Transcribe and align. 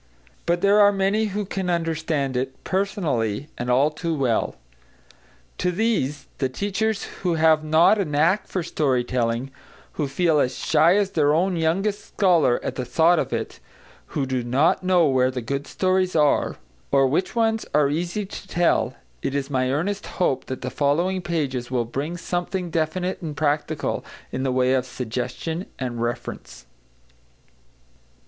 But 0.47 0.61
there 0.61 0.79
are 0.79 0.91
many 0.91 1.25
who 1.25 1.45
can 1.45 1.69
understand 1.69 2.35
it, 2.35 2.63
personally 2.63 3.49
and 3.55 3.69
all 3.69 3.91
too 3.91 4.15
well. 4.15 4.55
To 5.59 5.69
these, 5.71 6.25
the 6.39 6.49
teachers 6.49 7.03
who 7.21 7.35
have 7.35 7.63
not 7.63 7.99
a 7.99 8.05
knack 8.05 8.47
for 8.47 8.63
story 8.63 9.03
telling, 9.03 9.51
who 9.91 10.07
feel 10.07 10.39
as 10.39 10.57
shy 10.57 10.95
as 10.97 11.11
their 11.11 11.35
own 11.35 11.55
youngest 11.55 12.03
scholar 12.03 12.59
at 12.63 12.73
the 12.77 12.83
thought 12.83 13.19
of 13.19 13.31
it, 13.31 13.59
who 14.17 14.25
do 14.25 14.43
not 14.43 14.81
know 14.83 15.05
where 15.05 15.29
the 15.29 15.39
good 15.39 15.67
stories 15.67 16.15
are, 16.15 16.55
or 16.91 17.05
which 17.05 17.35
ones 17.35 17.63
are 17.71 17.87
easy 17.91 18.25
to 18.25 18.47
tell, 18.47 18.95
it 19.21 19.35
is 19.35 19.51
my 19.51 19.69
earnest 19.71 20.07
hope 20.17 20.45
that 20.45 20.61
the 20.63 20.71
following 20.71 21.21
pages 21.21 21.69
will 21.69 21.85
bring 21.85 22.17
something 22.17 22.71
definite 22.71 23.21
and 23.21 23.37
practical 23.37 24.03
in 24.31 24.41
the 24.41 24.51
way 24.51 24.73
of 24.73 24.83
suggestion 24.87 25.67
and 25.77 26.01
reference. 26.01 26.65